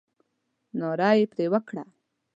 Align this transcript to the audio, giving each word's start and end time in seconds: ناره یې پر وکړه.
ناره 0.79 1.09
یې 1.17 1.25
پر 1.31 1.45
وکړه. 1.53 1.83